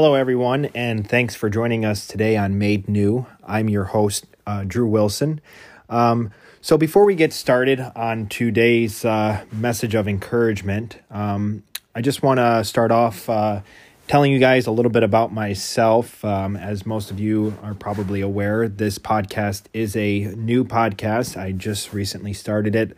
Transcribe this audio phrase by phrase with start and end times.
[0.00, 3.26] Hello, everyone, and thanks for joining us today on Made New.
[3.44, 5.40] I'm your host, uh, Drew Wilson.
[5.88, 11.64] Um, so, before we get started on today's uh, message of encouragement, um,
[11.96, 13.62] I just want to start off uh,
[14.06, 16.24] telling you guys a little bit about myself.
[16.24, 21.36] Um, as most of you are probably aware, this podcast is a new podcast.
[21.36, 22.96] I just recently started it.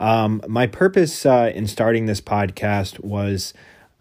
[0.00, 3.54] Um, my purpose uh, in starting this podcast was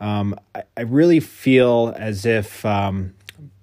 [0.03, 3.13] um, I, I, really feel as if um,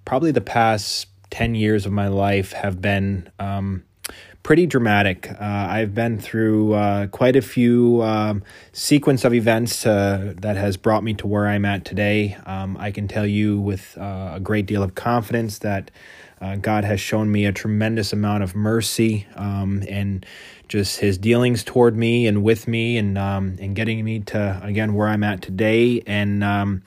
[0.05, 3.83] probably the past 10 years of my life have been um,
[4.41, 5.29] pretty dramatic.
[5.29, 10.77] Uh, I've been through uh, quite a few um, sequence of events uh, that has
[10.77, 12.35] brought me to where I'm at today.
[12.47, 15.91] Um, I can tell you with uh, a great deal of confidence that
[16.41, 20.25] uh, God has shown me a tremendous amount of mercy um, and
[20.67, 24.93] just His dealings toward me and with me, and um, and getting me to again
[24.93, 26.01] where I'm at today.
[26.07, 26.83] And um,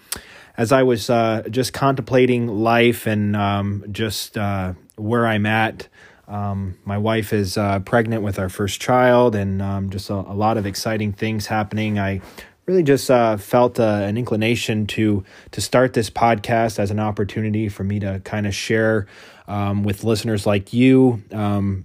[0.56, 5.88] as I was uh, just contemplating life and um, just uh, where I'm at.
[6.26, 10.34] Um, my wife is uh, pregnant with our first child, and um, just a, a,
[10.34, 11.98] lot of exciting things happening.
[11.98, 12.22] I
[12.64, 17.68] really just uh, felt uh, an inclination to to start this podcast as an opportunity
[17.68, 19.06] for me to kind of share
[19.46, 21.22] um, with listeners like you.
[21.32, 21.84] Um,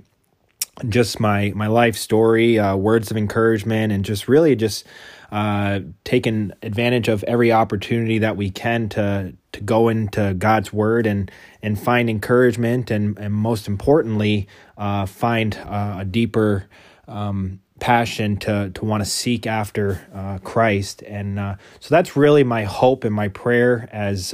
[0.88, 4.86] just my my life story, uh, words of encouragement, and just really just
[5.32, 11.06] uh, taking advantage of every opportunity that we can to to go into God's word
[11.06, 11.30] and
[11.62, 16.66] and find encouragement and and most importantly uh, find uh, a deeper
[17.08, 22.44] um, passion to to want to seek after uh, Christ and uh, so that's really
[22.44, 24.34] my hope and my prayer as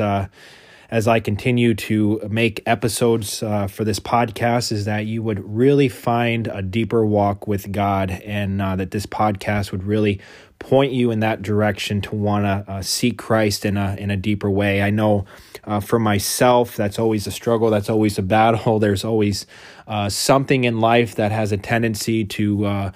[0.89, 5.89] as I continue to make episodes uh, for this podcast is that you would really
[5.89, 10.21] find a deeper walk with God and uh, that this podcast would really
[10.59, 14.17] point you in that direction to want to uh, seek Christ in a in a
[14.17, 14.81] deeper way.
[14.81, 15.25] I know
[15.63, 18.79] uh, for myself that's always a struggle, that's always a battle.
[18.85, 19.45] There's always
[19.87, 22.91] uh, something in life that has a tendency to uh,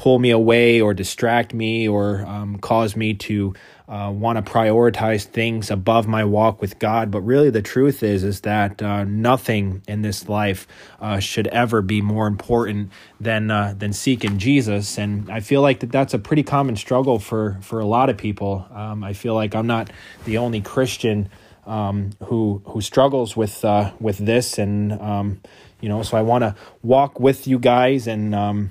[0.00, 3.52] pull me away or distract me or um, cause me to
[3.86, 7.10] uh, want to prioritize things above my walk with God.
[7.10, 10.66] But really, the truth is is that uh, nothing in this life
[11.02, 14.96] uh, should ever be more important than uh, than seeking Jesus.
[14.96, 18.16] And I feel like that that's a pretty common struggle for for a lot of
[18.16, 18.66] people.
[18.72, 19.90] Um, I feel like I'm not
[20.24, 21.28] the only Christian
[21.66, 25.42] um, who who struggles with uh, with this, and um,
[25.82, 28.70] you know, so I want to walk with you guys and um,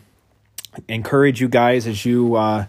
[0.87, 2.65] encourage you guys as you uh,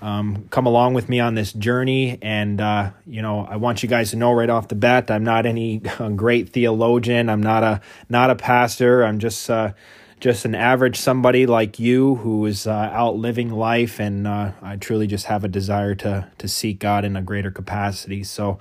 [0.00, 2.18] um, come along with me on this journey.
[2.20, 5.24] And, uh, you know, I want you guys to know right off the bat, I'm
[5.24, 5.78] not any
[6.16, 7.28] great theologian.
[7.28, 9.04] I'm not a, not a pastor.
[9.04, 9.72] I'm just, uh,
[10.18, 14.00] just an average somebody like you who is uh, out living life.
[14.00, 17.50] And uh, I truly just have a desire to, to seek God in a greater
[17.50, 18.24] capacity.
[18.24, 18.58] So,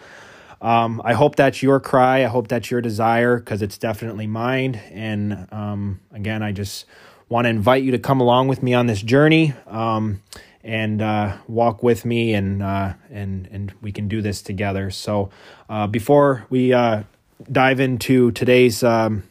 [0.61, 2.23] um, I hope that's your cry.
[2.23, 4.75] I hope that's your desire because it's definitely mine.
[4.91, 6.85] And um, again, I just
[7.31, 10.21] want to invite you to come along with me on this journey um,
[10.63, 14.91] and uh, walk with me, and uh, and and we can do this together.
[14.91, 15.31] So,
[15.69, 17.03] uh, before we uh,
[17.51, 19.23] dive into today's um,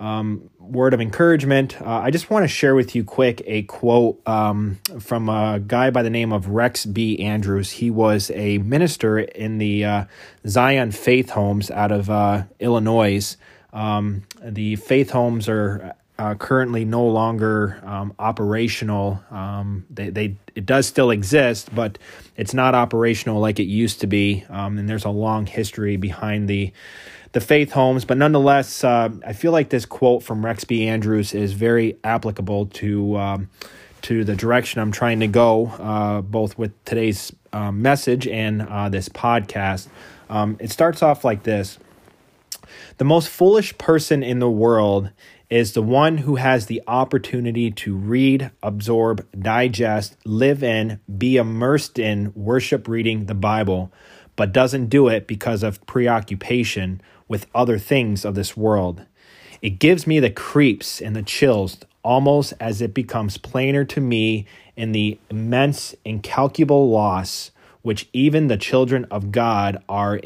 [0.00, 4.26] um, word of encouragement, uh, I just want to share with you quick a quote
[4.26, 7.20] um, from a guy by the name of Rex B.
[7.20, 7.70] Andrews.
[7.70, 10.04] He was a minister in the uh,
[10.48, 13.36] Zion Faith Homes out of Illinois.
[13.72, 19.22] Um, the faith homes are uh, currently no longer um, operational.
[19.30, 21.98] Um, they, they it does still exist, but
[22.36, 24.44] it's not operational like it used to be.
[24.48, 26.72] Um, and there's a long history behind the
[27.32, 30.88] the faith homes, but nonetheless, uh, I feel like this quote from Rex B.
[30.88, 33.50] Andrews is very applicable to um,
[34.02, 38.88] to the direction I'm trying to go, uh, both with today's uh, message and uh,
[38.88, 39.88] this podcast.
[40.30, 41.78] Um, it starts off like this.
[42.98, 45.10] The most foolish person in the world
[45.48, 51.98] is the one who has the opportunity to read, absorb, digest, live in, be immersed
[51.98, 53.92] in worship reading the Bible,
[54.34, 59.04] but doesn't do it because of preoccupation with other things of this world.
[59.62, 64.46] It gives me the creeps and the chills almost as it becomes plainer to me
[64.76, 67.50] in the immense, incalculable loss
[67.86, 70.18] which even the children of God are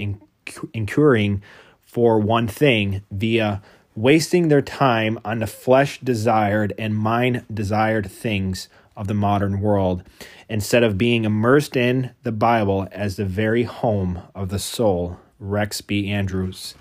[0.72, 1.42] incurring
[1.82, 3.60] for one thing via
[3.94, 10.02] wasting their time on the flesh desired and mind desired things of the modern world
[10.48, 15.18] instead of being immersed in the Bible as the very home of the soul.
[15.40, 16.10] Rex B.
[16.10, 16.74] Andrews.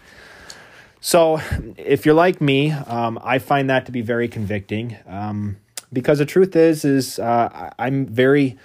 [0.99, 1.39] So,
[1.77, 5.57] if you're like me, um, I find that to be very convicting um,
[5.93, 8.57] because the truth is, is uh, I'm very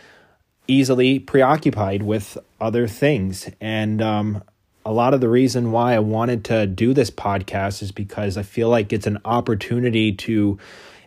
[0.67, 4.43] easily preoccupied with other things, and um,
[4.85, 8.43] a lot of the reason why I wanted to do this podcast is because I
[8.43, 10.59] feel like it's an opportunity to,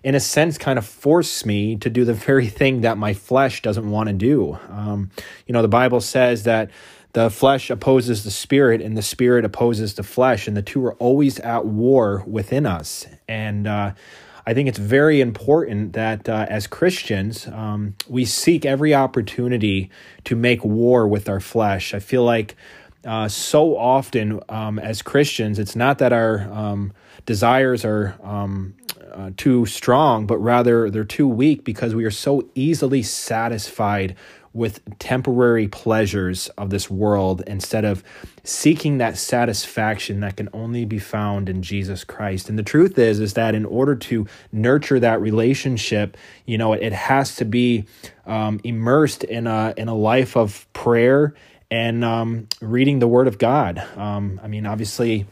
[0.04, 3.62] in a sense, kind of force me to do the very thing that my flesh
[3.62, 4.58] doesn't want to do.
[4.70, 5.12] Um,
[5.46, 6.72] you know, the Bible says that
[7.14, 10.94] the flesh opposes the spirit and the spirit opposes the flesh, and the two are
[10.96, 13.06] always at war within us.
[13.28, 13.94] And, uh,
[14.46, 19.92] I think it's very important that uh, as Christians, um, we seek every opportunity
[20.24, 21.94] to make war with our flesh.
[21.94, 22.56] I feel like
[23.08, 26.94] uh, so often um, as Christians, it's not that our um,
[27.26, 28.76] desires are um,
[29.14, 34.16] uh, too strong, but rather they're too weak because we are so easily satisfied
[34.54, 38.04] with temporary pleasures of this world instead of
[38.44, 42.50] seeking that satisfaction that can only be found in Jesus Christ.
[42.50, 46.82] And the truth is is that in order to nurture that relationship, you know, it,
[46.82, 47.86] it has to be
[48.26, 51.36] um, immersed in a in a life of prayer
[51.70, 53.80] and um, reading the Word of God.
[53.96, 55.26] Um, I mean, obviously,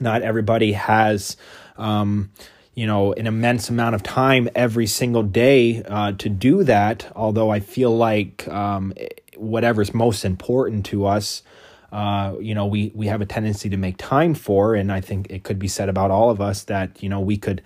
[0.00, 1.36] not everybody has
[1.76, 2.30] um,
[2.78, 7.50] you know an immense amount of time every single day uh, to do that although
[7.50, 8.94] i feel like um,
[9.36, 11.42] whatever's most important to us
[11.90, 15.26] uh, you know we we have a tendency to make time for and i think
[15.28, 17.60] it could be said about all of us that you know we could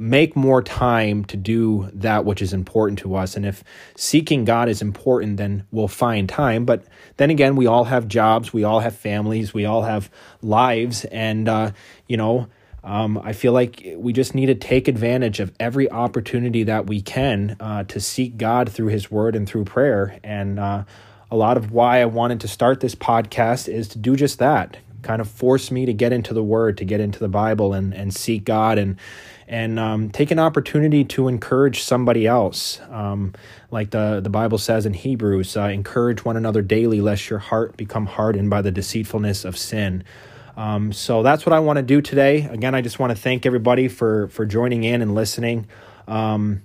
[0.00, 3.36] make more time to do that which is important to us.
[3.36, 3.62] And if
[3.96, 6.64] seeking god is important then we'll find time.
[6.64, 6.84] But
[7.18, 10.10] then again we all have jobs we all have families we all have
[10.42, 11.04] lives.
[11.04, 11.72] And uh,
[12.08, 12.48] you know
[12.82, 17.02] um, I feel like we just need to take advantage of every opportunity that we
[17.02, 20.18] can uh, to seek God through His Word and through prayer.
[20.24, 20.84] And uh,
[21.30, 24.78] a lot of why I wanted to start this podcast is to do just that
[25.02, 27.94] kind of force me to get into the Word, to get into the Bible and,
[27.94, 28.78] and seek God.
[28.78, 28.98] And
[29.50, 32.80] and um, take an opportunity to encourage somebody else.
[32.88, 33.34] Um,
[33.72, 37.76] like the, the Bible says in Hebrews, uh, encourage one another daily, lest your heart
[37.76, 40.04] become hardened by the deceitfulness of sin.
[40.56, 42.42] Um, so that's what I want to do today.
[42.44, 45.66] Again, I just want to thank everybody for for joining in and listening.
[46.06, 46.62] Um,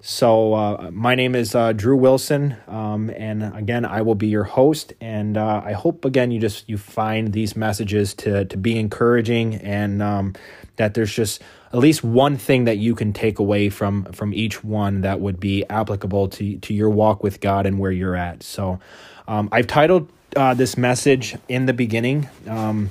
[0.00, 4.44] so uh, my name is uh, Drew Wilson, um, and again, I will be your
[4.44, 4.92] host.
[5.00, 9.54] And uh, I hope again you just you find these messages to to be encouraging,
[9.56, 10.34] and um,
[10.76, 11.42] that there's just
[11.72, 15.40] at least one thing that you can take away from from each one that would
[15.40, 18.42] be applicable to to your walk with God and where you're at.
[18.42, 18.80] So
[19.28, 22.28] um, I've titled uh, this message in the beginning.
[22.48, 22.90] Um,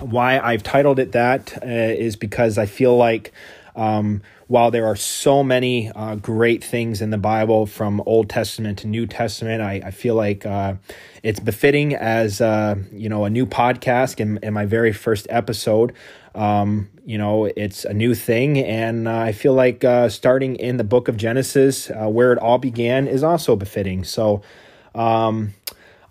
[0.00, 3.32] why I've titled it that uh, is because I feel like
[3.76, 8.78] um, while there are so many uh, great things in the Bible from Old Testament
[8.80, 10.74] to New Testament, I, I feel like uh,
[11.22, 15.92] it's befitting as uh, you know a new podcast in, in my very first episode.
[16.34, 20.76] Um, you know, it's a new thing, and uh, I feel like uh, starting in
[20.76, 24.04] the Book of Genesis, uh, where it all began, is also befitting.
[24.04, 24.42] So.
[24.94, 25.54] Um,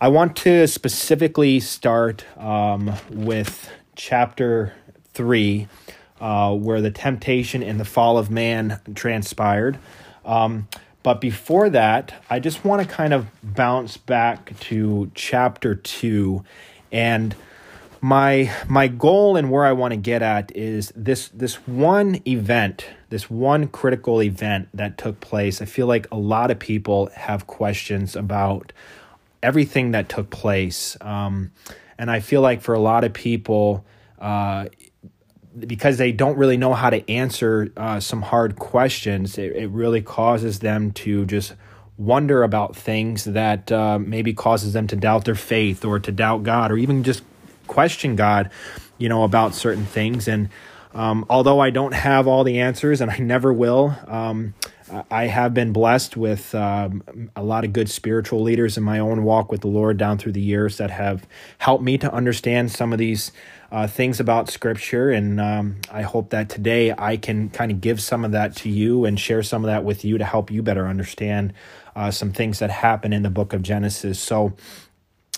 [0.02, 4.74] I want to specifically start um, with chapter
[5.14, 5.70] 3,
[6.24, 9.78] uh, where the temptation and the fall of man transpired.
[10.24, 10.70] Um,
[11.04, 16.42] but before that, I just want to kind of bounce back to chapter 2
[16.94, 17.36] and
[18.00, 22.86] my my goal and where I want to get at is this this one event,
[23.10, 25.62] this one critical event that took place.
[25.62, 28.72] I feel like a lot of people have questions about
[29.42, 30.96] everything that took place.
[31.02, 31.52] Um,
[31.98, 33.86] and I feel like for a lot of people,
[34.20, 34.68] uh,
[35.60, 40.02] because they don't really know how to answer uh, some hard questions, it, it, really
[40.02, 41.54] causes them to just
[41.98, 46.44] wonder about things that uh, maybe causes them to doubt their faith or to doubt
[46.44, 47.24] God or even just
[47.68, 48.50] question God,
[48.98, 50.28] you know, about certain things.
[50.28, 50.50] And
[50.94, 54.54] um, although I don't have all the answers and I never will, um,
[55.10, 57.04] I have been blessed with um,
[57.36, 60.34] a lot of good spiritual leaders in my own walk with the Lord down through
[60.34, 61.26] the years that have
[61.58, 63.32] helped me to understand some of these
[63.74, 65.10] uh, things about Scripture.
[65.10, 68.70] And um, I hope that today I can kind of give some of that to
[68.70, 71.54] you and share some of that with you to help you better understand
[71.96, 74.20] uh, some things that happen in the book of Genesis.
[74.20, 74.54] So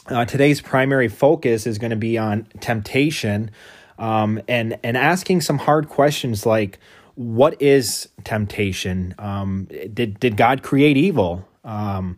[0.08, 3.51] uh, today's primary focus is going to be on temptation
[3.98, 6.77] um, and and asking some hard questions like
[7.15, 9.15] what is temptation?
[9.18, 11.48] Um, did did God create evil?
[11.63, 12.18] Um,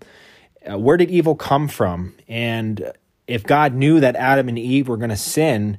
[0.67, 2.15] uh, where did evil come from?
[2.27, 2.91] And
[3.27, 5.77] if God knew that Adam and Eve were going to sin,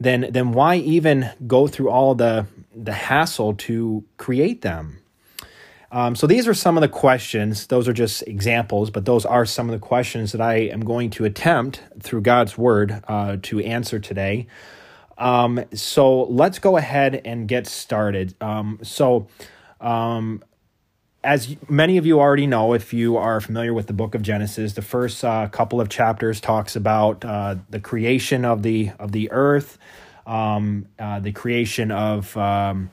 [0.00, 4.98] then then why even go through all the the hassle to create them?
[5.90, 7.66] Um, so these are some of the questions.
[7.66, 11.10] Those are just examples, but those are some of the questions that I am going
[11.10, 14.46] to attempt through God's word uh, to answer today.
[15.16, 18.34] Um, so let's go ahead and get started.
[18.40, 19.28] Um, so,
[19.80, 20.42] um,
[21.24, 24.74] as many of you already know, if you are familiar with the book of Genesis,
[24.74, 29.30] the first uh, couple of chapters talks about uh, the creation of the of the
[29.32, 29.78] earth,
[30.26, 32.90] um, uh, the creation of um,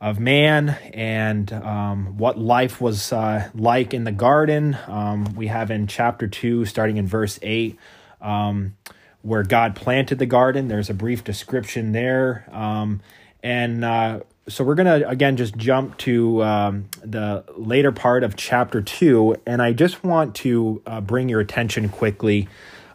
[0.00, 4.76] of man, and um, what life was uh, like in the garden.
[4.86, 7.78] Um, we have in chapter two, starting in verse eight,
[8.22, 8.74] um,
[9.20, 10.68] where God planted the garden.
[10.68, 13.02] There's a brief description there, um,
[13.42, 18.36] and uh, so we're going to again just jump to um, the later part of
[18.36, 22.48] chapter two and i just want to uh, bring your attention quickly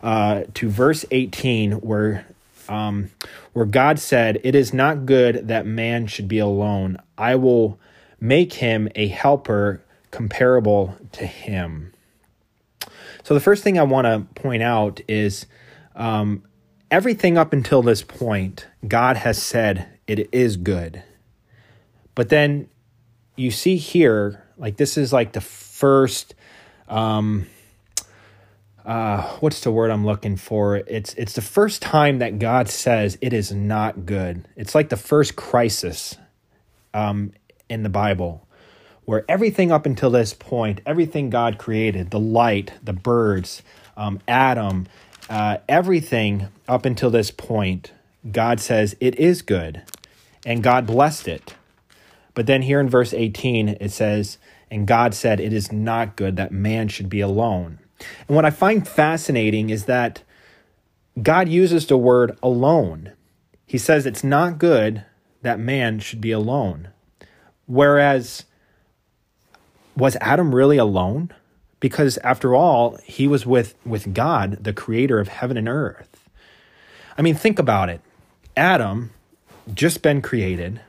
[0.04, 2.26] uh, to verse 18 where
[2.68, 3.10] um,
[3.54, 6.98] where god said it is not good that man should be alone.
[7.18, 7.80] I will
[8.20, 11.94] make him a helper comparable to him.
[13.24, 15.48] So the first thing i want to point out is
[15.96, 16.44] um,
[16.92, 21.04] everything up until this point god has said it is good
[22.20, 22.68] but then
[23.38, 26.36] you see here, like this is like the first
[26.90, 27.48] um
[28.84, 30.76] uh what's the word I'm looking for?
[30.76, 34.46] It's it's the first time that God says it is not good.
[34.58, 36.18] It's like the first crisis
[36.94, 37.32] um
[37.70, 38.46] in the Bible
[39.06, 43.64] where everything up until this point, everything God created, the light, the birds,
[43.96, 44.88] um, Adam,
[45.30, 47.94] uh, everything up until this point,
[48.30, 49.84] God says it is good,
[50.46, 51.56] and God blessed it.
[52.34, 54.38] But then here in verse 18, it says,
[54.70, 57.80] And God said, It is not good that man should be alone.
[58.28, 60.24] And what I find fascinating is that
[61.22, 63.12] God uses the word alone.
[63.66, 65.04] He says it's not good
[65.42, 66.90] that man should be alone.
[67.66, 68.46] Whereas,
[69.96, 71.32] was Adam really alone?
[71.80, 76.30] Because after all, he was with, with God, the creator of heaven and earth.
[77.18, 78.02] I mean, think about it.
[78.58, 79.12] Adam,
[79.74, 80.82] just been created,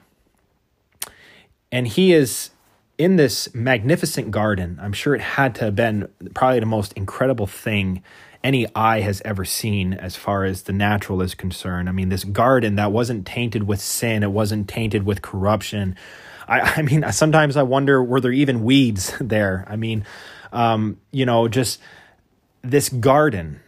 [1.72, 2.50] and he is
[2.98, 4.78] in this magnificent garden.
[4.80, 8.02] I'm sure it had to have been probably the most incredible thing
[8.42, 11.88] any eye has ever seen as far as the natural is concerned.
[11.88, 15.96] I mean, this garden that wasn't tainted with sin, it wasn't tainted with corruption.
[16.48, 19.64] I, I mean, sometimes I wonder were there even weeds there?
[19.68, 20.04] I mean,
[20.52, 21.80] um, you know, just
[22.62, 23.60] this garden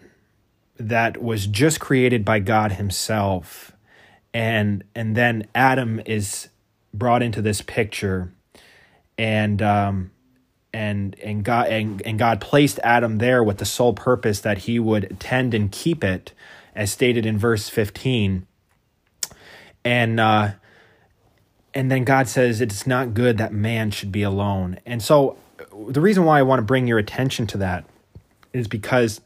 [0.77, 3.73] that was just created by God Himself,
[4.35, 6.49] and and then Adam is
[6.93, 8.33] brought into this picture
[9.19, 10.11] and um,
[10.73, 14.79] and and God and, and God placed Adam there with the sole purpose that he
[14.79, 16.33] would tend and keep it,
[16.75, 18.47] as stated in verse fifteen.
[19.85, 20.53] And uh,
[21.75, 24.79] and then God says it's not good that man should be alone.
[24.87, 25.37] And so
[25.89, 27.85] the reason why I want to bring your attention to that
[28.53, 29.21] is because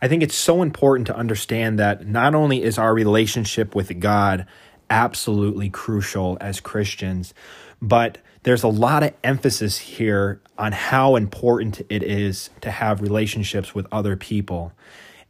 [0.00, 4.46] I think it's so important to understand that not only is our relationship with God
[4.94, 7.34] absolutely crucial as Christians.
[7.82, 13.74] But there's a lot of emphasis here on how important it is to have relationships
[13.74, 14.72] with other people.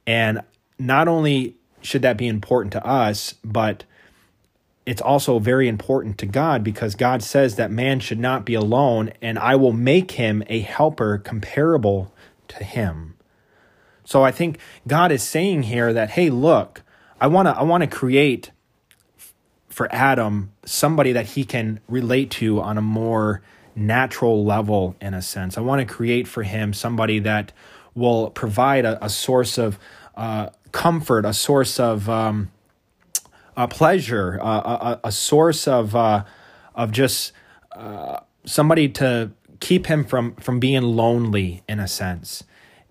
[0.06, 0.42] And
[0.78, 3.84] not only should that be important to us, but
[4.84, 9.12] it's also very important to God because God says that man should not be alone,
[9.22, 12.12] and I will make him a helper comparable
[12.48, 13.14] to him.
[14.04, 16.82] So I think God is saying here that, hey, look,
[17.18, 18.50] I want to I want to create
[19.74, 23.42] for Adam somebody that he can relate to on a more
[23.74, 25.58] natural level, in a sense.
[25.58, 27.50] I want to create for him somebody that
[27.92, 29.76] will provide a, a source of
[30.16, 32.52] uh, comfort, a source of um,
[33.56, 36.22] a pleasure, a, a, source of uh,
[36.76, 37.32] of just
[37.72, 42.44] uh, somebody to keep him from from being lonely, in a sense.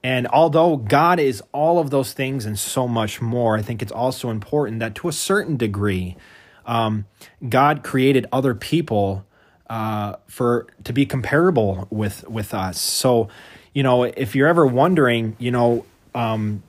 [0.03, 3.91] And although God is all of those things and so much more, I think it's
[3.91, 6.17] also important that to a certain degree,
[6.65, 7.05] um,
[7.47, 9.25] God created other people
[9.69, 12.79] uh, for to be comparable with with us.
[12.79, 13.29] So,
[13.73, 16.63] you know, if you're ever wondering, you know, um,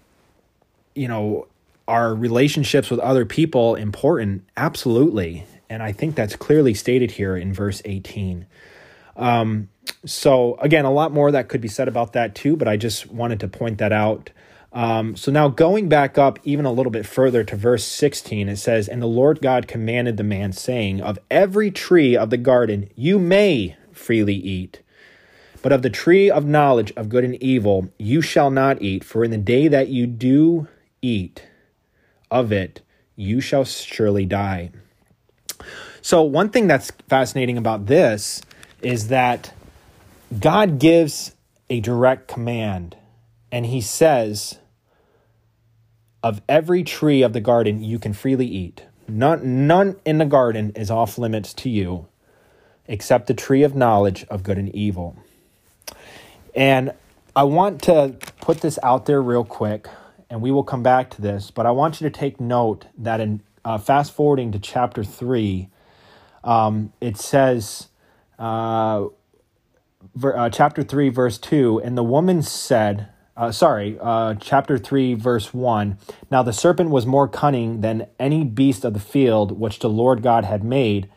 [0.95, 1.47] you know,
[1.87, 4.45] are relationships with other people important?
[4.57, 8.47] Absolutely, and I think that's clearly stated here in verse 18.
[9.17, 9.69] Um,
[10.05, 13.11] so again, a lot more that could be said about that too, but I just
[13.11, 14.31] wanted to point that out.
[14.75, 18.57] Um, so now going back up even a little bit further to verse 16, it
[18.57, 22.91] says, And the Lord God commanded the man, saying, Of every tree of the garden
[22.97, 24.83] you may freely eat,
[25.63, 29.23] but of the tree of knowledge of good and evil you shall not eat, for
[29.23, 30.67] in the day that you do
[31.01, 31.47] eat
[32.29, 32.81] of it,
[33.15, 34.73] you shall surely die.
[36.03, 38.43] So, one thing that's fascinating about this
[38.83, 39.55] is that
[40.41, 41.37] God gives
[41.71, 42.97] a direct command,
[43.53, 44.59] and He says,
[46.25, 48.85] of every tree of the garden you can freely eat.
[49.09, 52.09] None, none in the garden is off limits to you.
[52.87, 55.17] except the tree of knowledge of good and evil.
[56.55, 56.93] And
[57.35, 59.89] I want to put this out there real quick,
[60.31, 63.21] and we will come back to this, but I want you to take note that
[63.21, 65.69] in uh, fast forwarding to chapter 3,
[66.45, 67.89] um, it says,
[68.39, 69.07] uh,
[70.15, 75.15] ver, uh, chapter 3, verse 2, and the woman said, uh, sorry, uh, chapter 3,
[75.15, 75.99] verse 1.
[76.31, 80.23] Now the serpent was more cunning than any beast of the field which the Lord
[80.23, 81.09] God had made.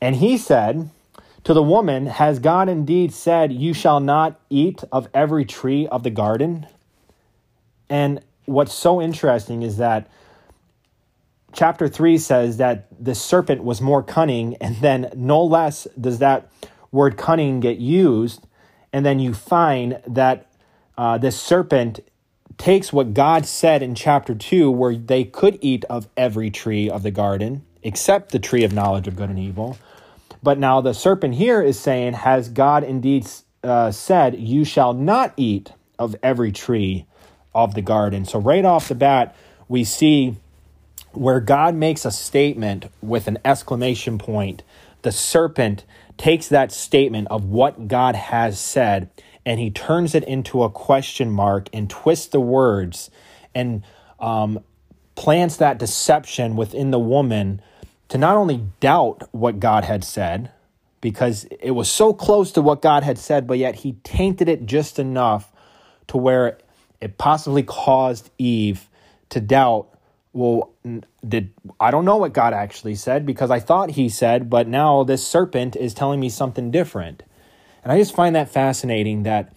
[0.00, 0.90] And he said
[1.44, 6.04] to the woman, Has God indeed said, You shall not eat of every tree of
[6.04, 6.66] the garden?
[7.90, 10.08] And what's so interesting is that
[11.52, 16.52] chapter 3 says that the serpent was more cunning, and then no less does that
[16.92, 18.46] word cunning get used.
[18.92, 20.47] And then you find that
[20.98, 22.00] uh, this serpent
[22.58, 27.04] takes what God said in chapter 2, where they could eat of every tree of
[27.04, 29.78] the garden, except the tree of knowledge of good and evil.
[30.42, 33.28] But now the serpent here is saying, Has God indeed
[33.62, 37.06] uh, said, You shall not eat of every tree
[37.54, 38.24] of the garden?
[38.24, 39.36] So, right off the bat,
[39.68, 40.34] we see
[41.12, 44.64] where God makes a statement with an exclamation point.
[45.02, 45.84] The serpent
[46.16, 49.10] takes that statement of what God has said
[49.48, 53.10] and he turns it into a question mark and twists the words
[53.54, 53.82] and
[54.20, 54.60] um,
[55.14, 57.62] plants that deception within the woman
[58.10, 60.50] to not only doubt what God had said,
[61.00, 64.66] because it was so close to what God had said, but yet he tainted it
[64.66, 65.50] just enough
[66.08, 66.58] to where
[67.00, 68.86] it possibly caused Eve
[69.30, 69.88] to doubt.
[70.34, 70.72] Well,
[71.26, 75.04] did I don't know what God actually said because I thought he said, but now
[75.04, 77.22] this serpent is telling me something different.
[77.88, 79.50] And I just find that fascinating that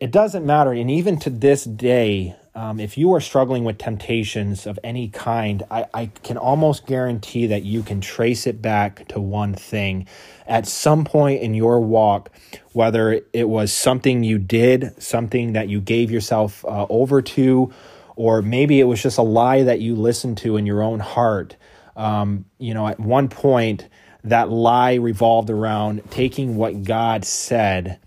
[0.00, 0.70] it doesn't matter.
[0.70, 5.64] And even to this day, um, if you are struggling with temptations of any kind,
[5.68, 10.06] I, I can almost guarantee that you can trace it back to one thing.
[10.46, 12.30] At some point in your walk,
[12.72, 17.74] whether it was something you did, something that you gave yourself uh, over to,
[18.14, 21.56] or maybe it was just a lie that you listened to in your own heart.
[21.96, 23.88] Um, you know, at one point,
[24.26, 28.00] that lie revolved around taking what God said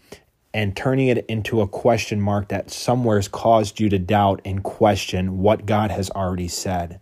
[0.53, 5.37] and turning it into a question mark that somewhere's caused you to doubt and question
[5.37, 6.99] what God has already said.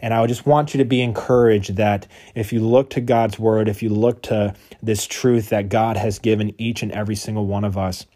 [0.00, 3.38] And I would just want you to be encouraged that if you look to God's
[3.38, 7.46] word, if you look to this truth that God has given each and every single
[7.46, 8.06] one of us,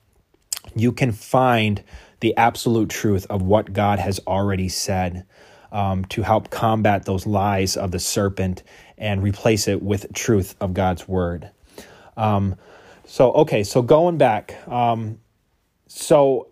[0.75, 1.83] you can find
[2.21, 5.27] the absolute truth of what God has already said
[5.73, 8.63] um, to help combat those lies of the serpent
[8.99, 11.51] and replace it with truth of God's word.
[12.17, 12.57] Um,
[13.05, 15.19] so, okay, so going back, um,
[15.87, 16.49] so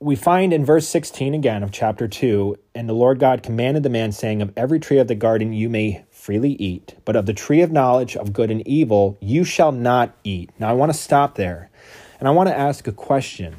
[0.00, 3.88] we find in verse 16 again of chapter 2 and the Lord God commanded the
[3.88, 7.32] man, saying, Of every tree of the garden you may freely eat, but of the
[7.32, 10.50] tree of knowledge of good and evil you shall not eat.
[10.58, 11.70] Now, I want to stop there
[12.18, 13.56] and I want to ask a question.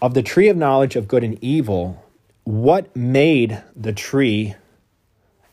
[0.00, 2.04] Of the tree of knowledge of good and evil,
[2.48, 4.54] what made the tree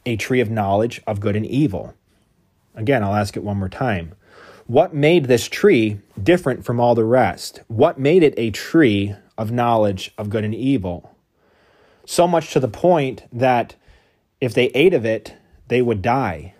[0.05, 1.93] a tree of knowledge of good and evil?
[2.73, 4.15] Again, I'll ask it one more time.
[4.65, 7.59] What made this tree different from all the rest?
[7.67, 11.13] What made it a tree of knowledge of good and evil?
[12.05, 13.75] So much to the point that
[14.39, 15.33] if they ate of it,
[15.67, 16.53] they would die.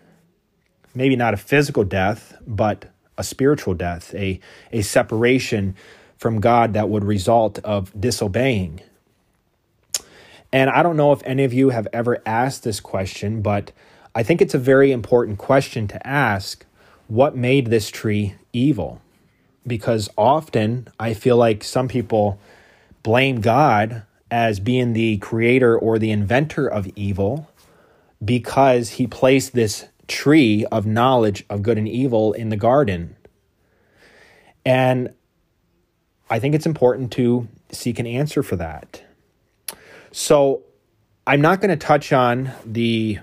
[0.93, 4.41] Maybe not a physical death, but a spiritual death, a,
[4.73, 5.77] a separation
[6.17, 8.81] from God that would result of disobeying.
[10.55, 13.73] And I don't know if any of you have ever asked this question, but
[14.15, 16.65] I think it's a very important question to ask
[17.07, 19.01] what made this tree evil?
[19.67, 22.39] Because often I feel like some people
[23.03, 27.51] blame God as being the creator or the inventor of evil
[28.23, 33.17] because he placed this tree of knowledge of good and evil in the garden.
[34.65, 35.13] And
[36.29, 39.04] I think it's important to seek an answer for that.
[40.17, 40.63] So
[41.27, 43.19] I'm not going to touch on the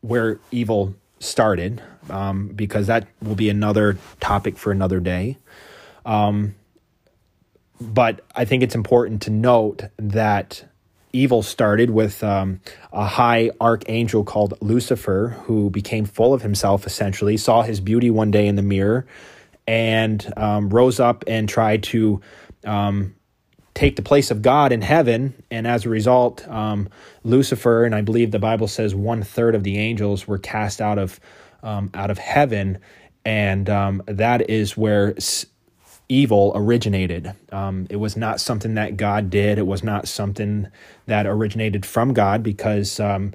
[0.00, 5.38] where evil started um, because that will be another topic for another day.
[6.06, 6.54] Um,
[7.80, 10.64] but I think it's important to note that
[11.12, 12.60] evil started with um,
[12.92, 18.30] a high archangel called Lucifer who became full of himself essentially, saw his beauty one
[18.30, 19.04] day in the mirror,
[19.66, 22.20] and um, rose up and tried to
[22.64, 23.16] um,
[23.80, 26.90] take the place of God in heaven, and as a result, um,
[27.24, 30.98] Lucifer and I believe the Bible says one third of the angels were cast out
[30.98, 31.18] of
[31.62, 32.76] um, out of heaven,
[33.24, 35.14] and um, that is where
[36.10, 37.32] evil originated.
[37.52, 39.56] Um, it was not something that God did.
[39.56, 40.68] It was not something
[41.06, 43.32] that originated from God because um,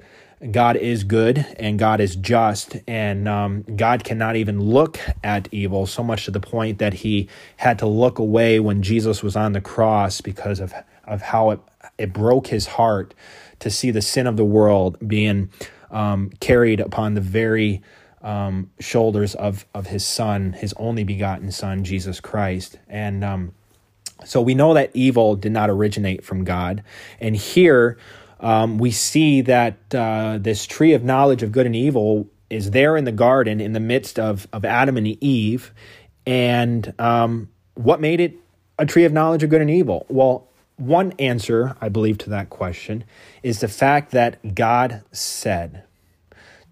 [0.52, 5.86] God is good and God is just, and um, God cannot even look at evil,
[5.86, 9.52] so much to the point that he had to look away when Jesus was on
[9.52, 11.60] the cross because of, of how it,
[11.98, 13.14] it broke his heart
[13.60, 15.50] to see the sin of the world being
[15.90, 17.82] um, carried upon the very
[18.22, 22.78] um, shoulders of, of his son, his only begotten son, Jesus Christ.
[22.88, 23.52] And um,
[24.24, 26.82] so we know that evil did not originate from God.
[27.20, 27.98] And here
[28.40, 32.96] um, we see that uh, this tree of knowledge of good and evil is there
[32.96, 35.72] in the garden in the midst of, of Adam and Eve.
[36.26, 38.36] And um, what made it
[38.78, 40.06] a tree of knowledge of good and evil?
[40.08, 43.04] Well, one answer, I believe, to that question
[43.42, 45.84] is the fact that God said,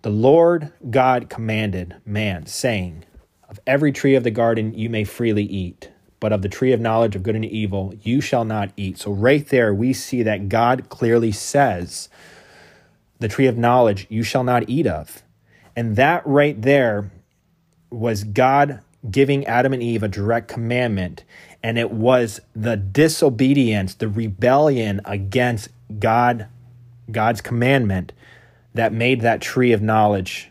[0.02, 3.04] The Lord God commanded man, saying,
[3.48, 5.90] Of every tree of the garden you may freely eat,
[6.24, 8.96] but of the tree of knowledge of good and evil you shall not eat.
[8.96, 12.08] So, right there, we see that God clearly says,
[13.18, 15.22] The tree of knowledge you shall not eat of.
[15.76, 17.10] And that right there
[17.90, 21.24] was God giving Adam and Eve a direct commandment
[21.62, 26.46] and it was the disobedience, the rebellion against God,
[27.10, 28.14] God's commandment
[28.72, 30.50] that made that tree of knowledge,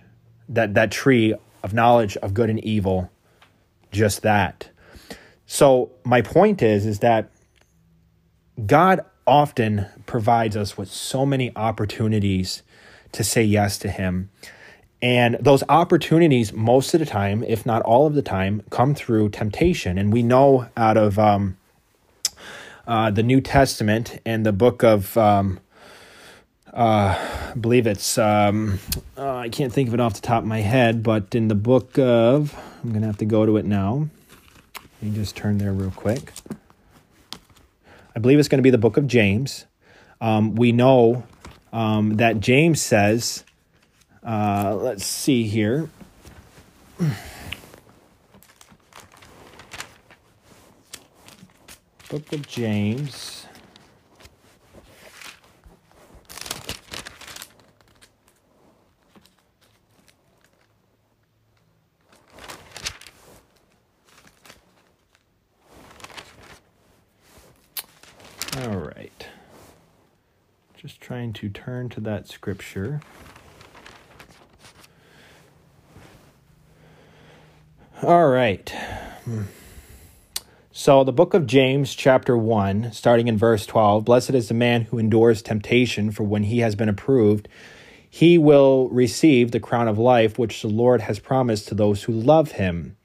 [0.50, 1.34] that, that tree
[1.64, 3.10] of knowledge of good and evil,
[3.92, 4.70] just that.
[5.54, 7.30] So my point is, is that
[8.66, 12.64] God often provides us with so many opportunities
[13.12, 14.32] to say yes to him.
[15.00, 19.30] And those opportunities, most of the time, if not all of the time, come through
[19.30, 20.00] temptation.
[20.00, 21.58] And we know out of um,
[22.88, 25.60] uh, the New Testament and the book of, um,
[26.74, 28.80] uh, I believe it's, um,
[29.16, 31.54] uh, I can't think of it off the top of my head, but in the
[31.54, 34.08] book of, I'm going to have to go to it now.
[35.04, 36.32] Me just turn there real quick.
[38.16, 39.66] I believe it's going to be the book of James.
[40.22, 41.26] Um, we know
[41.74, 43.44] um, that James says,
[44.26, 45.90] uh, let's see here.
[52.08, 53.43] Book of James.
[68.58, 69.28] All right.
[70.76, 73.02] Just trying to turn to that scripture.
[78.04, 78.70] All right.
[79.26, 79.44] Hmm.
[80.72, 84.84] So, the book of James, chapter 1, starting in verse 12 Blessed is the man
[84.84, 87.48] who endures temptation, for when he has been approved,
[88.08, 92.12] he will receive the crown of life which the Lord has promised to those who
[92.12, 92.98] love him.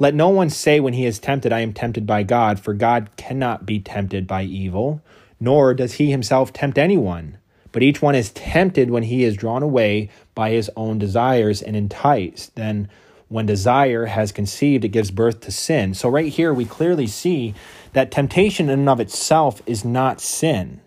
[0.00, 3.10] Let no one say when he is tempted, I am tempted by God, for God
[3.16, 5.02] cannot be tempted by evil,
[5.40, 7.38] nor does he himself tempt anyone.
[7.72, 11.76] But each one is tempted when he is drawn away by his own desires and
[11.76, 12.54] enticed.
[12.54, 12.88] Then,
[13.28, 15.94] when desire has conceived, it gives birth to sin.
[15.94, 17.54] So, right here, we clearly see
[17.92, 20.80] that temptation in and of itself is not sin,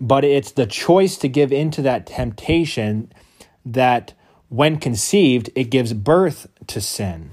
[0.00, 3.12] but it's the choice to give into that temptation
[3.64, 4.14] that,
[4.48, 7.30] when conceived, it gives birth to sin.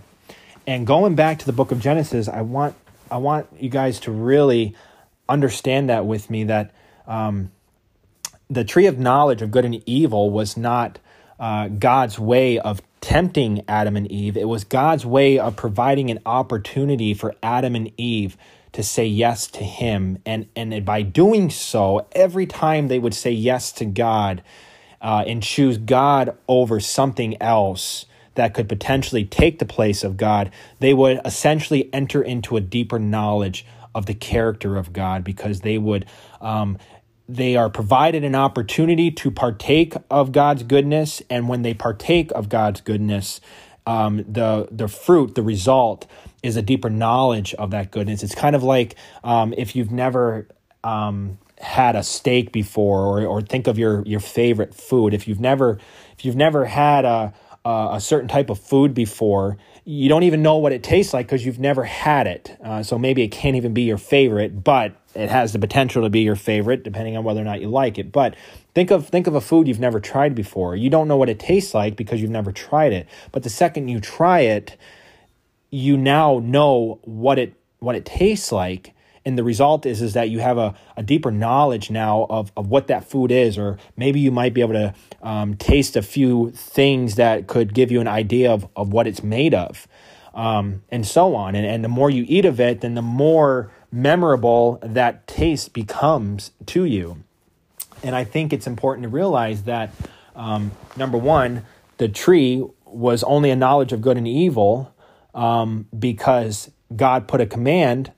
[0.69, 2.75] And going back to the book of Genesis, I want
[3.09, 4.75] I want you guys to really
[5.27, 6.69] understand that with me that
[7.07, 7.51] um,
[8.51, 10.99] the tree of knowledge of good and evil was not
[11.39, 14.37] uh, God's way of tempting Adam and Eve.
[14.37, 18.37] It was God's way of providing an opportunity for Adam and Eve
[18.73, 20.19] to say yes to him.
[20.23, 24.43] And, and by doing so, every time they would say yes to God
[25.01, 28.05] uh, and choose God over something else
[28.39, 30.49] that could potentially take the place of God,
[30.79, 35.77] they would essentially enter into a deeper knowledge of the character of God because they
[35.77, 36.05] would
[36.39, 36.77] um,
[37.27, 42.47] they are provided an opportunity to partake of God's goodness, and when they partake of
[42.47, 43.41] God's goodness,
[43.85, 46.07] um, the the fruit, the result,
[46.41, 48.23] is a deeper knowledge of that goodness.
[48.23, 50.47] It's kind of like um, if you've never
[50.81, 55.13] um, had a steak before, or or think of your your favorite food.
[55.13, 55.77] If you've never
[56.17, 57.33] if you've never had a
[57.65, 61.25] a, a certain type of food before, you don't even know what it tastes like
[61.25, 62.55] because you've never had it.
[62.63, 66.09] Uh, so maybe it can't even be your favorite, but it has the potential to
[66.09, 68.11] be your favorite depending on whether or not you like it.
[68.11, 68.35] But
[68.75, 70.75] think of think of a food you've never tried before.
[70.75, 73.07] You don't know what it tastes like because you've never tried it.
[73.31, 74.77] But the second you try it,
[75.71, 78.93] you now know what it what it tastes like.
[79.25, 82.69] And the result is is that you have a, a deeper knowledge now of, of
[82.69, 86.51] what that food is, or maybe you might be able to um, taste a few
[86.51, 89.87] things that could give you an idea of, of what it's made of,
[90.33, 91.55] um, and so on.
[91.55, 96.51] And, and the more you eat of it, then the more memorable that taste becomes
[96.67, 97.23] to you.
[98.03, 99.89] And I think it's important to realize that
[100.39, 101.63] Um, number one,
[101.97, 104.93] the tree was only a knowledge of good and evil
[105.33, 108.13] um, because God put a command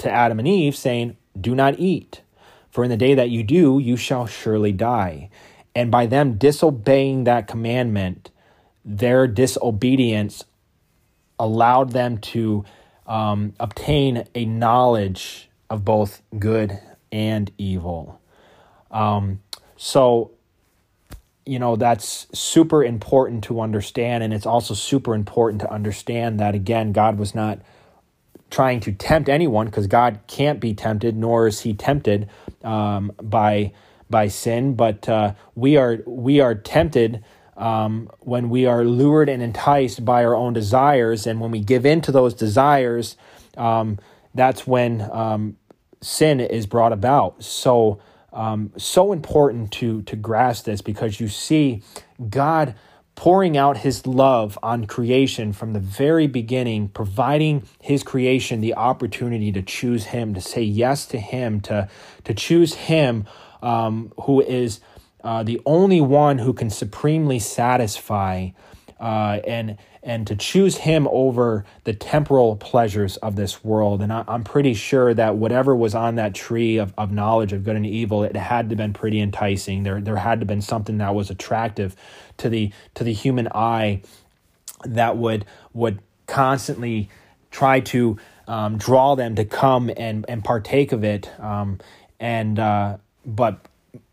[0.00, 2.22] to, Adam and Eve saying, Do not eat,
[2.70, 5.30] for in the day that you do, you shall surely die.
[5.74, 8.30] And by them disobeying that commandment,
[8.84, 10.44] their disobedience
[11.38, 12.64] allowed them to
[13.06, 16.78] um, obtain a knowledge of both good
[17.12, 18.20] and evil.
[18.90, 19.40] Um,
[19.76, 20.32] so,
[21.46, 24.22] you know, that's super important to understand.
[24.22, 27.60] And it's also super important to understand that, again, God was not
[28.50, 32.28] trying to tempt anyone because God can't be tempted, nor is he tempted
[32.62, 33.72] um, by
[34.08, 34.74] by sin.
[34.74, 37.24] But uh, we are we are tempted
[37.56, 41.86] um, when we are lured and enticed by our own desires, and when we give
[41.86, 43.16] in to those desires,
[43.56, 43.98] um,
[44.34, 45.56] that's when um,
[46.00, 47.42] sin is brought about.
[47.42, 48.00] So,
[48.32, 51.82] um, so important to to grasp this because you see
[52.28, 52.74] God
[53.20, 59.52] pouring out his love on creation from the very beginning, providing his creation the opportunity
[59.52, 61.86] to choose him, to say yes to him, to
[62.24, 63.26] to choose him
[63.60, 64.80] um, who is
[65.22, 68.48] uh, the only one who can supremely satisfy
[68.98, 74.00] uh, and and to choose him over the temporal pleasures of this world.
[74.00, 77.64] And I, am pretty sure that whatever was on that tree of, of knowledge of
[77.64, 79.82] good and evil, it had to have been pretty enticing.
[79.82, 81.94] There there had to have been something that was attractive
[82.38, 84.02] to the to the human eye
[84.84, 87.10] that would would constantly
[87.50, 88.16] try to
[88.48, 91.30] um, draw them to come and and partake of it.
[91.38, 91.78] Um,
[92.18, 93.66] and uh, but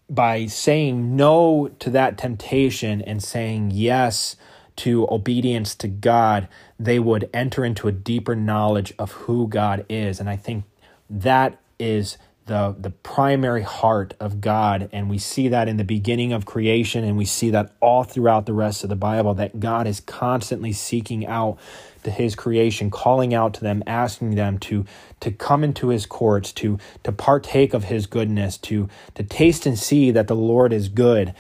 [0.10, 4.36] by saying no to that temptation and saying yes
[4.78, 6.48] to obedience to God,
[6.80, 10.20] they would enter into a deeper knowledge of who God is.
[10.20, 10.64] And I think
[11.10, 14.90] that is the, the primary heart of God.
[14.92, 18.46] And we see that in the beginning of creation, and we see that all throughout
[18.46, 21.58] the rest of the Bible that God is constantly seeking out
[22.04, 24.86] to his creation, calling out to them, asking them to,
[25.20, 29.78] to come into his courts, to, to partake of his goodness, to, to taste and
[29.78, 31.34] see that the Lord is good.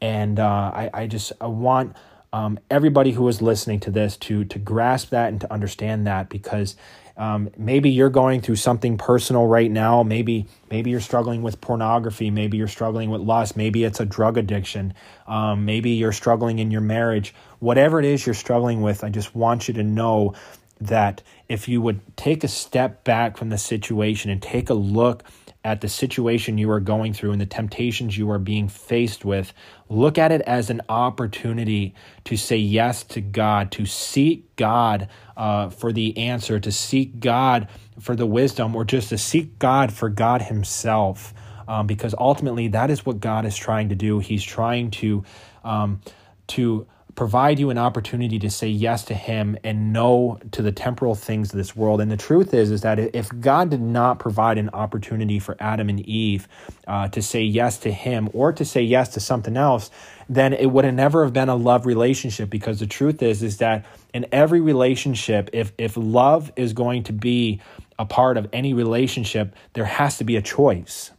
[0.00, 1.94] And uh, I, I just I want
[2.34, 6.28] um, everybody who is listening to this to to grasp that and to understand that
[6.28, 6.74] because
[7.16, 10.02] um, maybe you're going through something personal right now.
[10.02, 12.30] Maybe maybe you're struggling with pornography.
[12.30, 13.56] Maybe you're struggling with lust.
[13.56, 14.94] Maybe it's a drug addiction.
[15.28, 17.32] Um, maybe you're struggling in your marriage.
[17.60, 20.34] Whatever it is you're struggling with, I just want you to know
[20.80, 25.22] that if you would take a step back from the situation and take a look
[25.64, 29.54] at the situation you are going through and the temptations you are being faced with,
[29.88, 31.94] look at it as an opportunity
[32.24, 37.68] to say yes to God, to seek God uh, for the answer, to seek God
[38.00, 41.34] for the wisdom, or just to seek God for God Himself.
[41.66, 44.18] Um, because ultimately, that is what God is trying to do.
[44.18, 45.24] He's trying to
[45.64, 46.00] um,
[46.48, 51.14] to provide you an opportunity to say yes to him and no to the temporal
[51.14, 52.00] things of this world.
[52.00, 55.88] And the truth is is that if god did not provide an opportunity for adam
[55.88, 56.48] and eve
[56.86, 59.90] uh, to say yes to him or to say yes to something else
[60.28, 62.48] then it would have never have been a love relationship.
[62.48, 67.12] Because the truth is is that in every relationship if if love is going to
[67.12, 67.60] be
[67.98, 71.12] a part of any relationship there has to be a choice.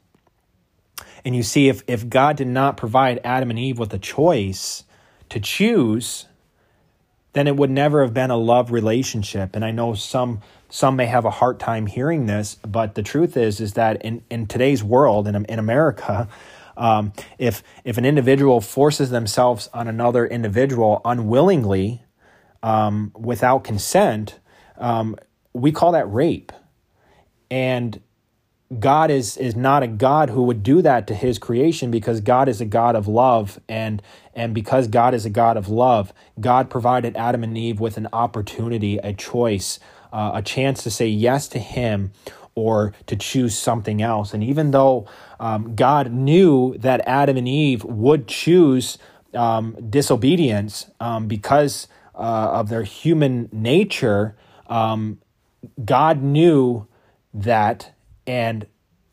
[1.23, 4.83] And you see if if god did not provide adam and eve with a choice
[5.29, 6.25] to choose,
[7.33, 9.55] then it would never have been a love relationship.
[9.55, 13.37] And I know some some may have a hard time hearing this, but the truth
[13.37, 16.27] is is that in, in today's world, in, in America,
[16.77, 22.03] um, if if an individual forces themselves on another individual unwillingly,
[22.63, 24.39] um, without consent,
[24.77, 25.15] um,
[25.53, 26.51] we call that rape.
[27.51, 28.01] And
[28.79, 32.49] God is is not a God who would do that to his creation because God
[32.49, 34.01] is a God of love and
[34.35, 38.07] and because God is a God of love, God provided Adam and Eve with an
[38.11, 39.79] opportunity, a choice,
[40.11, 42.11] uh, a chance to say yes to him
[42.53, 44.33] or to choose something else.
[44.33, 45.07] And even though
[45.39, 48.97] um, God knew that Adam and Eve would choose
[49.33, 52.17] um, disobedience um, because uh,
[52.53, 54.35] of their human nature,
[54.67, 55.19] um,
[55.83, 56.87] God knew
[57.33, 57.91] that
[58.27, 58.65] and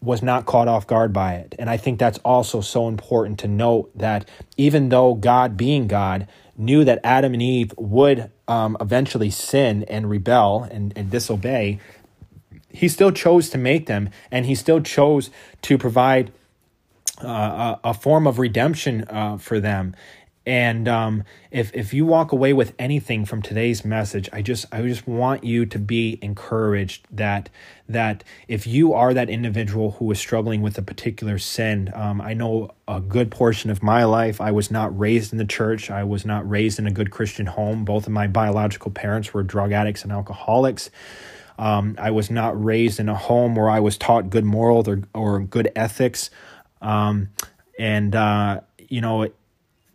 [0.03, 1.55] was not caught off guard by it.
[1.59, 6.27] And I think that's also so important to note that even though God, being God,
[6.57, 11.79] knew that Adam and Eve would um, eventually sin and rebel and, and disobey,
[12.69, 15.31] he still chose to make them and he still chose
[15.63, 16.33] to provide
[17.23, 19.95] uh, a, a, form of redemption uh, for them.
[20.45, 24.83] And um, if if you walk away with anything from today's message, I just I
[24.83, 27.49] just want you to be encouraged that
[27.89, 32.35] that if you are that individual who is struggling with a particular sin, um, I
[32.35, 35.91] know a good portion of my life I was not raised in the church.
[35.91, 37.85] I was not raised in a good Christian home.
[37.85, 40.91] Both of my biological parents were drug addicts and alcoholics.
[41.57, 45.03] Um, I was not raised in a home where I was taught good morals or
[45.15, 46.31] or good ethics.
[46.81, 47.29] Um,
[47.79, 49.29] and uh, you know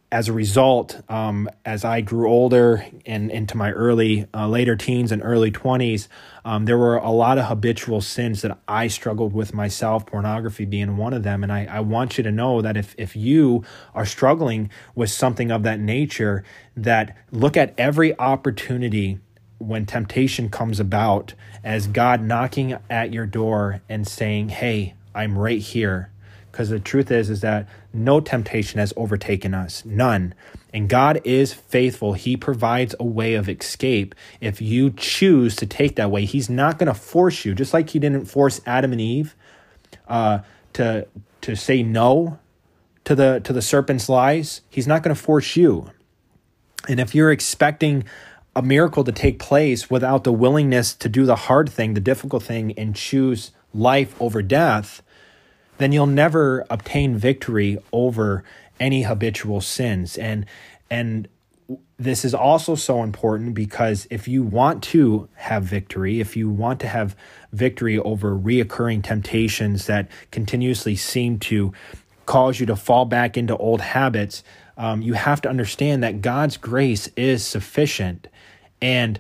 [0.10, 5.12] as a result, um, as I grew older and into my early, uh, later teens
[5.12, 6.08] and early 20s,
[6.46, 10.96] um, there were a lot of habitual sins that I struggled with myself, pornography being
[10.96, 11.43] one of them.
[11.43, 15.52] And I, I want you to know that if, if you are struggling with something
[15.52, 16.46] of that nature,
[16.78, 19.20] that look at every opportunity
[19.58, 21.34] when temptation comes about
[21.65, 26.12] as God knocking at your door and saying, Hey, I'm right here
[26.52, 30.34] because the truth is is that no temptation has overtaken us none.
[30.74, 32.14] And god is faithful.
[32.14, 34.16] He provides a way of escape.
[34.42, 37.90] If you choose to take that way he's not going to force you just like
[37.90, 39.36] he didn't force adam and eve
[40.08, 40.40] uh,
[40.74, 41.08] to
[41.42, 42.40] to say no
[43.06, 44.62] to the to the serpent's lies.
[44.70, 45.92] He's not going to force you.
[46.90, 48.04] And if you're expecting
[48.56, 52.44] a miracle to take place without the willingness to do the hard thing the difficult
[52.44, 55.04] thing and choose life over death
[55.78, 58.44] then you'll never obtain victory over
[58.80, 60.18] any habitual sins.
[60.18, 60.46] And
[60.90, 61.28] and
[61.98, 66.80] this is also so important because if you want to have victory, if you want
[66.80, 67.16] to have
[67.52, 71.74] victory over reoccurring temptations that continuously seem to
[72.26, 74.44] cause you to fall back into old habits,
[74.78, 78.28] um, you have to understand that God's grace is sufficient.
[78.82, 79.20] And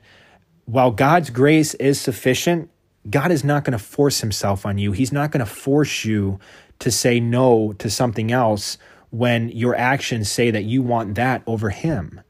[0.65, 2.69] while God's grace is sufficient,
[3.09, 4.91] God is not going to force himself on you.
[4.91, 6.39] He's not going to force you
[6.79, 8.77] to say no to something else
[9.09, 12.21] when your actions say that you want that over him.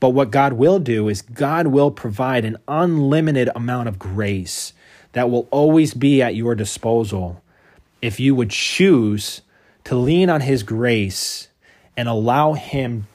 [0.00, 4.72] But what God will do is God will provide an unlimited amount of grace
[5.12, 7.42] that will always be at your disposal
[8.00, 9.42] if you would choose
[9.84, 11.48] to lean on his grace
[11.96, 13.06] and allow him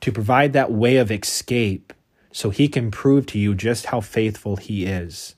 [0.00, 1.92] to provide that way of escape
[2.30, 5.34] so he can prove to you just how faithful he is.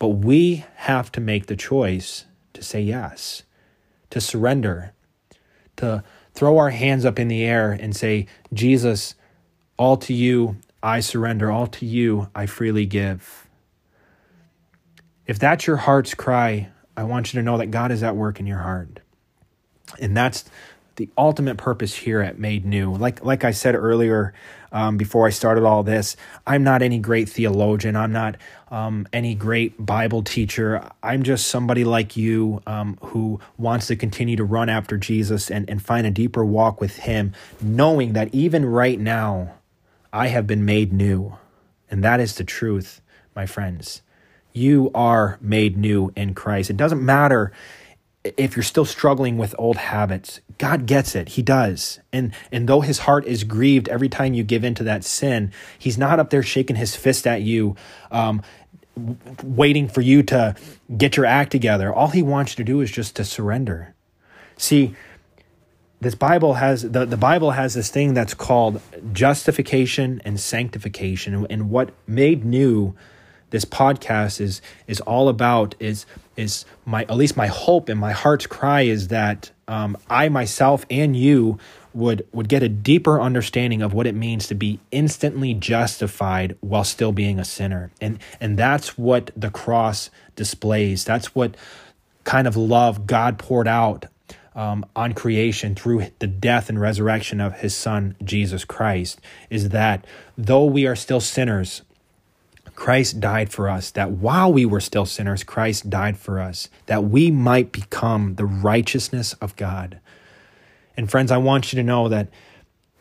[0.00, 3.42] But we have to make the choice to say yes,
[4.08, 4.94] to surrender,
[5.76, 9.14] to throw our hands up in the air and say, Jesus,
[9.76, 13.46] all to you I surrender, all to you I freely give.
[15.26, 18.40] If that's your heart's cry, I want you to know that God is at work
[18.40, 19.00] in your heart.
[20.00, 20.46] And that's
[20.96, 22.94] the ultimate purpose here at Made New.
[22.94, 24.34] Like like I said earlier,
[24.70, 26.14] um, before I started all this,
[26.46, 27.96] I'm not any great theologian.
[27.96, 28.36] I'm not
[28.70, 30.88] um, any great Bible teacher.
[31.02, 35.68] I'm just somebody like you um, who wants to continue to run after Jesus and,
[35.68, 39.54] and find a deeper walk with Him, knowing that even right now,
[40.12, 41.36] I have been made new.
[41.90, 43.00] And that is the truth,
[43.34, 44.02] my friends.
[44.52, 46.70] You are made new in Christ.
[46.70, 47.52] It doesn't matter
[48.22, 51.30] if you're still struggling with old habits, God gets it.
[51.30, 52.00] He does.
[52.12, 55.52] And and though his heart is grieved every time you give in to that sin,
[55.78, 57.76] he's not up there shaking his fist at you,
[58.10, 58.42] um,
[59.42, 60.54] waiting for you to
[60.96, 61.92] get your act together.
[61.92, 63.94] All he wants you to do is just to surrender.
[64.56, 64.94] See,
[66.00, 68.80] this Bible has the, the Bible has this thing that's called
[69.12, 71.46] justification and sanctification.
[71.50, 72.94] And what made new
[73.50, 78.12] this podcast is is all about is is my at least my hope and my
[78.12, 81.58] heart's cry is that um, I myself and you
[81.94, 86.84] would would get a deeper understanding of what it means to be instantly justified while
[86.84, 87.92] still being a sinner.
[88.00, 91.04] And and that's what the cross displays.
[91.04, 91.56] That's what
[92.24, 94.06] kind of love God poured out
[94.56, 100.04] um, on creation through the death and resurrection of his son Jesus Christ is that
[100.36, 101.82] though we are still sinners
[102.80, 107.04] Christ died for us, that while we were still sinners, Christ died for us, that
[107.04, 110.00] we might become the righteousness of God.
[110.96, 112.28] And friends, I want you to know that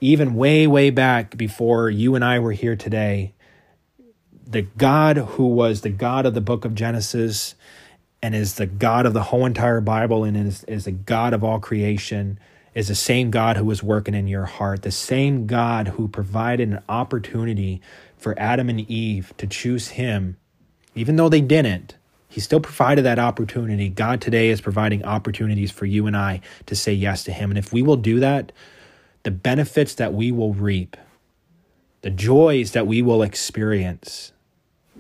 [0.02, 3.34] even way, way back before you and I were here today,
[4.46, 7.56] the God who was the God of the book of Genesis
[8.22, 11.42] and is the God of the whole entire Bible and is, is the God of
[11.42, 12.38] all creation
[12.80, 16.70] is the same God who was working in your heart, the same God who provided
[16.70, 17.82] an opportunity
[18.16, 20.38] for Adam and Eve to choose him,
[20.96, 21.98] even though they didn't,
[22.30, 23.90] he still provided that opportunity.
[23.90, 27.52] God today is providing opportunities for you and I to say yes to him.
[27.52, 28.54] And if we will do that,
[29.24, 30.96] the benefits that we will reap,
[32.02, 34.32] the joys that we will experience,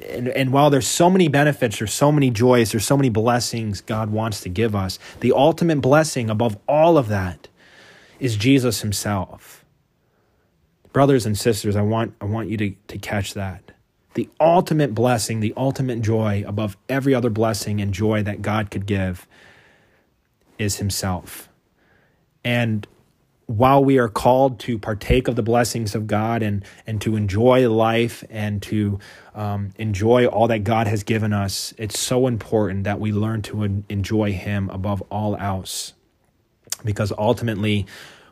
[0.05, 3.79] and, and while there's so many benefits, there's so many joys, there's so many blessings
[3.79, 7.48] God wants to give us, the ultimate blessing above all of that
[8.19, 9.63] is Jesus himself.
[10.91, 13.71] Brothers and sisters, I want, I want you to, to catch that.
[14.15, 18.85] The ultimate blessing, the ultimate joy above every other blessing and joy that God could
[18.85, 19.27] give
[20.57, 21.47] is Himself.
[22.43, 22.87] And
[23.45, 27.69] while we are called to partake of the blessings of God and, and to enjoy
[27.69, 28.99] life and to
[29.33, 33.83] um, enjoy all that God has given us, it's so important that we learn to
[33.89, 35.93] enjoy Him above all else.
[36.83, 37.85] Because ultimately,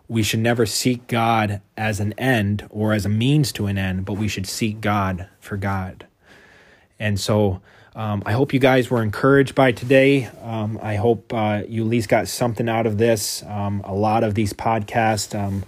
[0.08, 4.06] we should never seek God as an end or as a means to an end,
[4.06, 6.08] but we should seek God for God.
[7.00, 7.62] And so,
[7.98, 10.26] um, I hope you guys were encouraged by today.
[10.44, 13.44] Um, I hope uh, you at least got something out of this.
[13.44, 15.64] Um, a lot of these podcasts, um,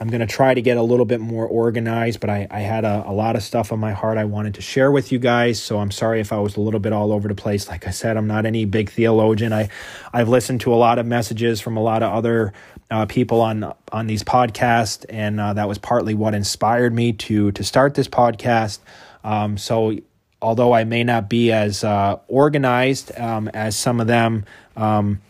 [0.00, 2.86] I'm going to try to get a little bit more organized, but I, I had
[2.86, 5.62] a, a, lot of stuff on my heart I wanted to share with you guys.
[5.62, 7.68] So I'm sorry if I was a little bit all over the place.
[7.68, 9.52] Like I said, I'm not any big theologian.
[9.52, 9.68] I,
[10.10, 12.54] I've listened to a lot of messages from a lot of other
[12.90, 17.52] uh, people on on these podcasts, and uh, that was partly what inspired me to
[17.52, 18.78] to start this podcast.
[19.22, 19.96] Um, so
[20.42, 24.44] although I may not be as uh, organized um, as some of them,
[24.76, 25.20] um,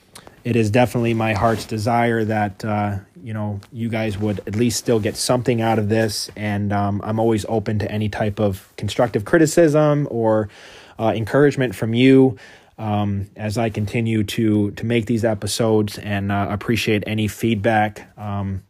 [0.45, 4.79] it is definitely my heart's desire that uh, you know you guys would at least
[4.79, 6.31] still get something out of this.
[6.37, 10.49] And um, I'm always open to any type of constructive criticism or
[10.99, 12.37] uh, encouragement from you.
[12.79, 18.09] Um, as I continue to to make these episodes and uh, appreciate any feedback.
[18.19, 18.63] Um,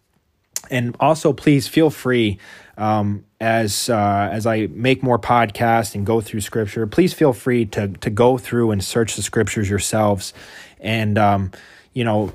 [0.71, 2.39] and also, please feel free
[2.77, 6.87] um, as uh, as I make more podcasts and go through Scripture.
[6.87, 10.33] Please feel free to to go through and search the Scriptures yourselves,
[10.79, 11.51] and um,
[11.93, 12.33] you know,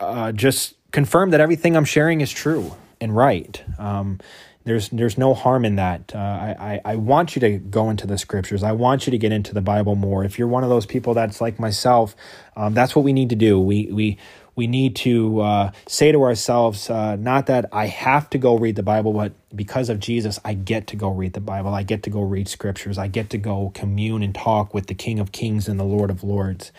[0.00, 3.62] uh, just confirm that everything I'm sharing is true and right.
[3.78, 4.20] Um,
[4.64, 6.12] there's there's no harm in that.
[6.12, 8.64] Uh, I, I, I want you to go into the scriptures.
[8.64, 10.24] I want you to get into the Bible more.
[10.24, 12.16] If you're one of those people that's like myself,
[12.56, 13.60] um, that's what we need to do.
[13.60, 14.18] We we
[14.56, 18.74] we need to uh, say to ourselves, uh, not that I have to go read
[18.74, 21.72] the Bible, but because of Jesus, I get to go read the Bible.
[21.74, 22.98] I get to go read scriptures.
[22.98, 26.10] I get to go commune and talk with the King of Kings and the Lord
[26.10, 26.72] of Lords.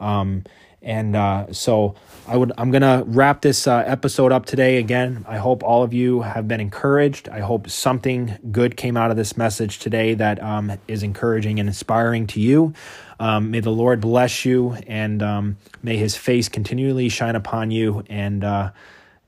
[0.00, 0.44] Um,
[0.82, 1.94] and uh, so
[2.26, 4.78] I would I'm gonna wrap this uh, episode up today.
[4.78, 7.28] Again, I hope all of you have been encouraged.
[7.28, 11.68] I hope something good came out of this message today that um, is encouraging and
[11.68, 12.72] inspiring to you.
[13.18, 18.04] Um, may the Lord bless you, and um, may His face continually shine upon you.
[18.08, 18.70] And uh,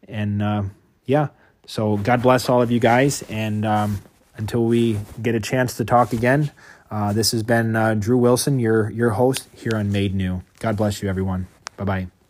[0.08, 0.62] and uh,
[1.04, 1.28] yeah,
[1.66, 3.22] so God bless all of you guys.
[3.28, 4.00] And um,
[4.36, 6.50] until we get a chance to talk again,
[6.92, 10.42] uh, this has been uh, Drew Wilson, your your host here on Made New.
[10.60, 11.48] God bless you, everyone.
[11.78, 12.21] Bye bye.